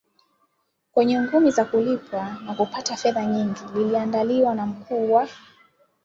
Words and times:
kwenye 0.91 1.19
ngumi 1.19 1.51
za 1.51 1.65
kulipwa 1.65 2.37
na 2.45 2.53
kupata 2.53 2.95
fedha 2.97 3.25
nyingi 3.25 3.59
liliandaliwa 3.75 4.55
na 4.55 4.65
mkuu 4.65 5.13
wa 5.13 5.27